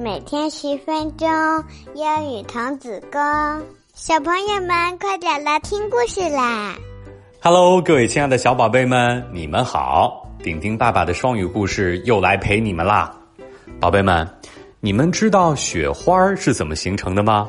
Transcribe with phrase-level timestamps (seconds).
[0.00, 1.28] 每天十分钟
[1.96, 3.20] 英语童子功，
[3.94, 6.76] 小朋友们快点来听故事啦
[7.42, 10.30] ！Hello，各位亲爱的小宝贝们，你们好！
[10.40, 13.12] 丁丁爸爸的双语故事又来陪你们啦，
[13.80, 14.24] 宝贝们，
[14.78, 17.48] 你们知道雪花是怎么形成的吗？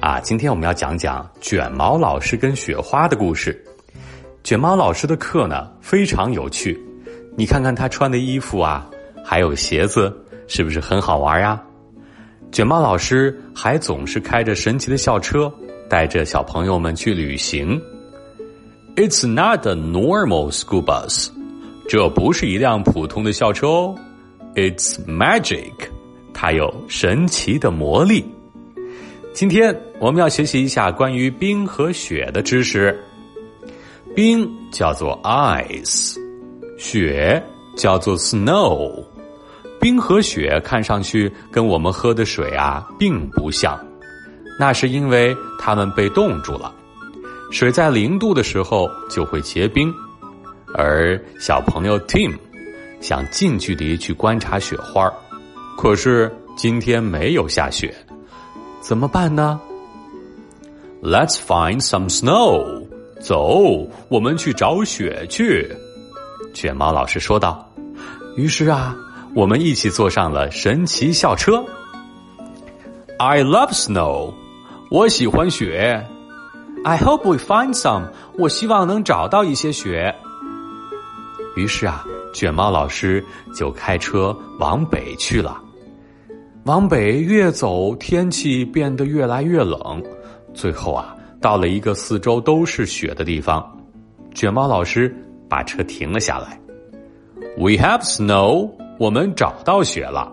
[0.00, 3.60] 啊，今天我们要讲讲卷毛老师跟雪花的故事。
[4.44, 6.80] 卷毛老师的课呢非常有趣，
[7.36, 8.88] 你看看他穿的衣服啊，
[9.24, 10.24] 还有鞋子。
[10.48, 11.62] 是不是很好玩呀？
[12.50, 15.52] 卷毛老师还总是开着神奇的校车，
[15.88, 17.80] 带着小朋友们去旅行。
[18.96, 21.28] It's not a normal school bus，
[21.86, 23.94] 这不是一辆普通的校车哦。
[24.54, 25.72] It's magic，
[26.32, 28.24] 它有神奇的魔力。
[29.34, 32.98] 今天我们要学习一下关于冰和雪的知识。
[34.16, 36.16] 冰叫做 ice，
[36.78, 37.40] 雪
[37.76, 39.04] 叫做 snow。
[39.80, 43.78] 冰和雪看上去跟我们喝的水啊并不像，
[44.58, 46.74] 那是因为它们被冻住了。
[47.50, 49.94] 水在零度的时候就会结冰，
[50.74, 52.36] 而小朋友 Tim
[53.00, 55.10] 想近距离去观察雪花，
[55.76, 57.94] 可是今天没有下雪，
[58.80, 59.60] 怎么办呢
[61.02, 62.86] ？Let's find some snow。
[63.20, 65.74] 走，我们去找雪去。
[66.52, 67.72] 卷毛老师说道。
[68.36, 68.96] 于是啊。
[69.38, 71.64] 我们一起坐上了神奇校车。
[73.18, 74.34] I love snow，
[74.90, 76.04] 我喜欢雪。
[76.82, 80.12] I hope we find some，我希望能找到一些雪。
[81.54, 85.62] 于是啊，卷毛老师就开车往北去了。
[86.64, 90.02] 往北越走，天气变得越来越冷，
[90.52, 93.64] 最后啊，到了一个四周都是雪的地方。
[94.34, 95.14] 卷毛老师
[95.48, 96.60] 把车停了下来。
[97.56, 98.72] We have snow。
[98.98, 100.32] 我们找到雪了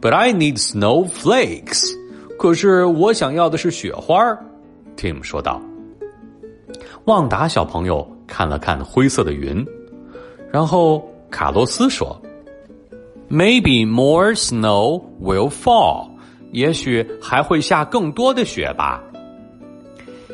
[0.00, 1.90] ，But I need snowflakes。
[2.38, 4.22] 可是我想要的是雪花
[4.96, 5.60] ，Tim 说道。
[7.06, 9.66] 旺达小朋友看了看灰色的云，
[10.52, 12.20] 然后卡洛斯说
[13.28, 16.08] ：“Maybe more snow will fall。
[16.52, 19.02] 也许还会下更多的雪吧。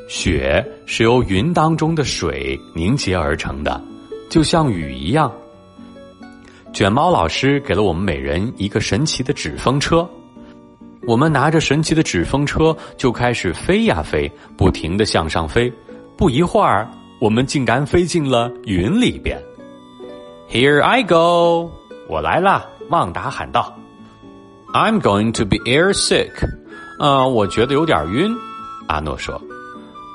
[0.07, 3.83] 雪是由云当中的水凝结而成的，
[4.29, 5.33] 就像雨一样。”
[6.73, 10.09] 卷毛老师给了我们每人一个神奇的纸风车，
[11.07, 15.71] 我们拿着神奇的纸风车就开始飞呀飞，不停的向上飞。
[16.17, 16.89] 不一会儿，
[17.21, 19.39] 我们竟然飞进了云里边。
[20.49, 21.71] Here I go，
[22.09, 22.65] 我来啦！
[22.89, 23.77] 旺达喊道。
[24.73, 26.33] I'm going to be air sick，
[26.99, 28.35] 啊，我觉得有点晕。
[28.89, 29.41] 阿诺说。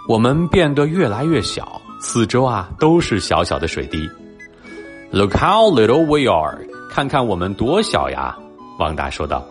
[0.08, 4.10] 我们变得越来越小，四周啊都是小小的水滴。
[5.12, 6.60] Look how little we are！
[6.92, 8.38] 看看我们多小呀！
[8.78, 9.46] 旺达说道。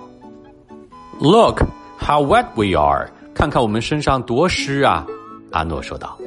[1.18, 1.62] Look
[1.98, 3.10] how wet we are！
[3.34, 5.06] 看看我们身上多湿啊！
[5.52, 6.18] 阿诺说道。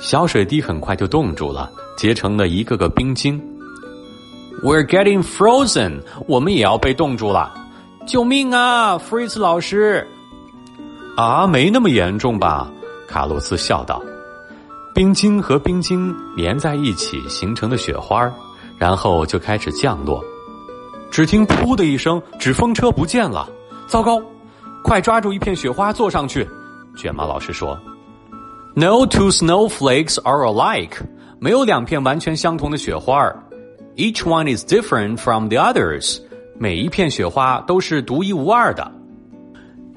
[0.00, 3.40] 小水滴很快就冻住了，结成了一个个冰晶。
[4.62, 6.00] We're getting frozen！
[6.26, 7.54] 我们也要被冻住了！
[8.06, 10.06] 救命啊，Freeze 老师！
[11.16, 12.68] 啊，没那么严重吧？
[13.06, 14.02] 卡洛斯笑道。
[14.94, 18.28] 冰晶和冰晶粘在一起形成的雪花
[18.78, 20.22] 然后就开始降落，
[21.10, 23.48] 只听“噗”的一声，纸风车不见了。
[23.88, 24.22] 糟糕，
[24.84, 26.48] 快抓住一片雪花坐上去！
[26.96, 27.78] 卷毛老师说
[28.74, 30.98] ：“No two snowflakes are alike。
[31.40, 33.32] 没有两片完全相同的雪花
[33.96, 36.20] ，Each one is different from the others。
[36.56, 38.92] 每一片雪花都是独一无二的。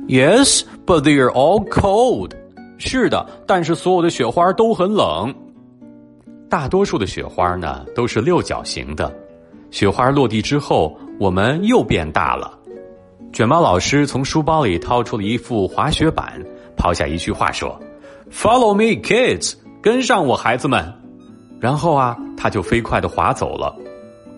[0.07, 2.31] Yes, but they are all cold。
[2.77, 5.33] 是的，但是所有的雪花都很冷。”
[6.51, 9.09] 大多数的雪花呢都是六角形的，
[9.71, 12.59] 雪花落地之后，我们又变大了。
[13.31, 16.43] 卷毛老师从书包里掏出了一副滑雪板，
[16.75, 17.79] 抛下一句话说
[18.29, 20.93] ：“Follow me, kids，跟上我，孩子们。”
[21.57, 23.73] 然后啊，他就飞快的滑走了。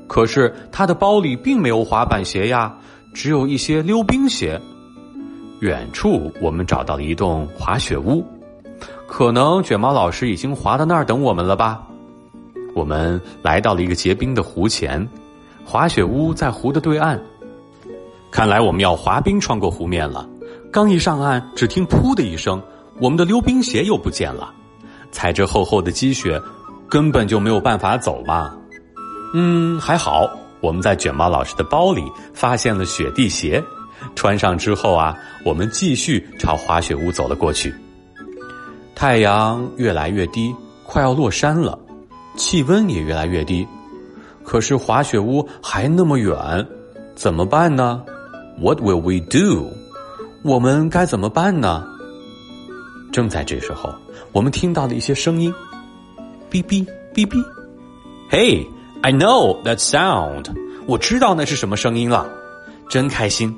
[0.08, 2.72] 可是他的包里并没有滑板鞋呀，
[3.12, 4.62] 只有一些溜冰鞋。
[5.62, 8.24] 远处，我们找到了一栋滑雪屋，
[9.08, 11.82] 可能卷毛老师已经滑到那儿等我们了吧。
[12.74, 15.08] 我们来到了一个结冰的湖前，
[15.64, 17.20] 滑雪屋在湖的对岸。
[18.32, 20.28] 看来我们要滑冰穿过湖面了。
[20.72, 22.60] 刚一上岸，只听“噗”的一声，
[23.00, 24.52] 我们的溜冰鞋又不见了。
[25.12, 26.42] 踩着厚厚的积雪，
[26.90, 28.58] 根本就没有办法走嘛。
[29.36, 30.28] 嗯，还好，
[30.62, 32.02] 我们在卷毛老师的包里
[32.34, 33.64] 发现了雪地鞋，
[34.16, 35.16] 穿上之后啊，
[35.46, 37.72] 我们继续朝滑雪屋走了过去。
[38.96, 40.52] 太阳越来越低，
[40.84, 41.78] 快要落山了。
[42.36, 43.68] 气温也越来越低，
[44.44, 46.68] 可是滑雪屋还那么远，
[47.16, 48.04] 怎么办呢
[48.60, 49.72] ？What will we do？
[50.44, 51.88] 我们该怎么办呢？
[53.12, 53.94] 正在这时候，
[54.32, 55.54] 我们听到了一些声音，
[56.52, 57.44] 哔哔哔哔。
[58.30, 58.68] Hey,
[59.02, 60.46] I know that sound。
[60.88, 62.28] 我知道那是什么声音了，
[62.90, 63.56] 真开心，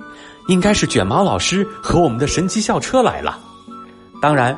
[0.48, 3.39] 应该是卷毛老师和我们的神奇校车来了。
[4.21, 4.57] 当然，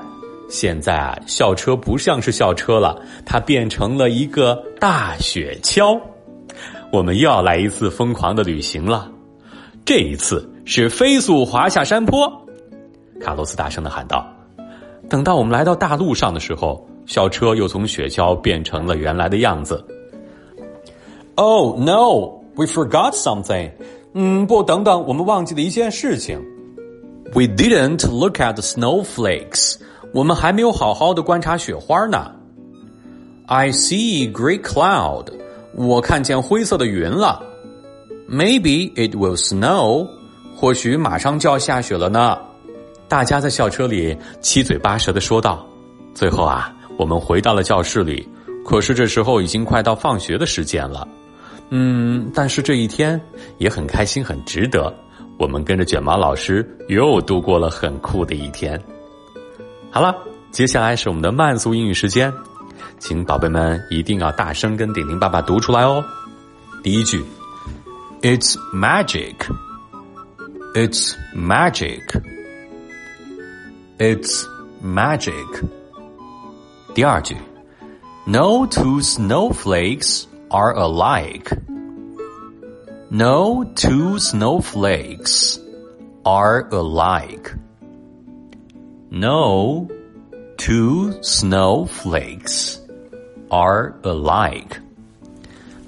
[0.50, 6.00] 现在啊，校车不像是校车了，它变成了一个大雪橇。
[6.92, 9.12] 我们又要来一次疯狂的旅行了，
[9.84, 12.32] 这一次是飞速滑下山坡。
[13.20, 14.26] 卡洛斯大声的喊道。
[15.10, 19.86] 等到我们来到大路上的时候，校车又从雪橇变成了原来的样子。
[21.36, 23.72] Oh no, we forgot something.
[24.14, 26.42] 嗯，不，等等，我们忘记了一件事情。
[27.34, 29.76] We didn't look at the snowflakes.
[30.18, 32.32] 我们还没有好好的观察雪花呢。
[33.46, 35.28] I see gray cloud.
[35.76, 37.44] 我看见灰色的云了。
[38.28, 40.08] Maybe it will snow.
[40.56, 42.36] 或许马上就要下雪了呢。
[43.08, 45.64] 大家在校车里七嘴八舌的说道。
[46.16, 48.28] 最后啊，我们回到了教室里。
[48.66, 51.08] 可是这时候已经快到放学的时间了。
[51.70, 53.22] 嗯，但是这一天
[53.60, 54.92] 也很开心，很值得。
[55.38, 58.82] 我们跟着卷毛老师又度过了很酷的一天。
[59.97, 60.17] 好了，
[60.51, 62.33] 接下来是我们的慢速英语时间，
[62.99, 66.05] 请宝贝们一定要大声跟顶顶爸爸读出来哦。
[66.83, 67.25] 第一句，
[68.23, 69.35] It's magic.
[70.75, 72.03] It's magic.
[73.99, 74.47] It's
[74.83, 75.65] magic.
[76.95, 77.37] 第二句，
[78.25, 81.57] No two snowflakes are alike.
[83.11, 85.59] No two snowflakes
[86.23, 87.53] are alike.
[89.10, 89.88] No
[90.58, 92.76] two snowflakes
[93.50, 94.82] are alike.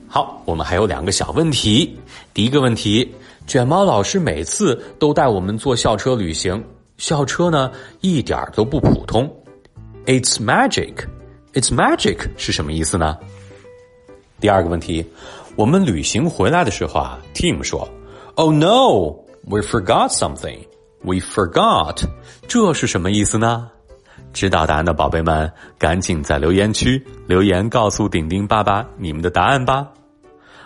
[0.07, 1.99] 好，我们还有两个小问题。
[2.33, 3.13] 第一个问题，
[3.45, 6.63] 卷毛老师每次都带我们坐校车旅行，
[6.97, 9.29] 校车呢一点都不普通。
[10.05, 11.05] It's magic.
[11.53, 13.17] It's magic 是什么意思呢？
[14.39, 15.05] 第二个问题，
[15.57, 17.87] 我们旅行回来的时候啊，Tim 说
[18.35, 19.13] ：“Oh no,
[19.45, 20.59] we forgot something.
[21.03, 22.03] We forgot。”
[22.47, 23.69] 这是什么意思呢？
[24.33, 29.87] 知道答案的宝贝们，赶紧在留言区留言告诉顶顶爸爸你们的答案吧。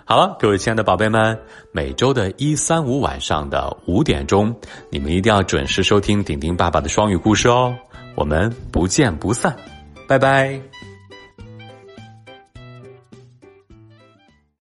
[0.06, 1.40] 好了，各位亲爱的宝贝们，
[1.72, 4.54] 每周的一三五晚上的五点钟，
[4.90, 7.74] 你们一定要准时收听顶顶爸爸的双语故事哦。
[8.16, 9.56] 我们不见不散，
[10.08, 10.73] 拜拜。